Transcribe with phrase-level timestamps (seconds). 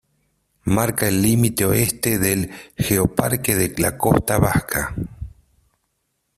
[0.63, 4.95] Marca el límite Oeste del Geoparque de la Costa Vasca.